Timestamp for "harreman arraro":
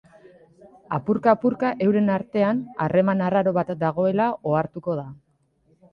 2.87-3.53